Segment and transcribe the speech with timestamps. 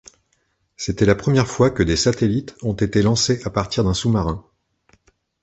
[0.77, 4.43] C'était la première fois que des satellites ont été lancés à partir d'un sous-marin.